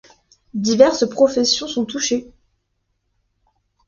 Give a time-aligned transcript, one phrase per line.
[0.55, 2.31] Diverses professions sont touchées.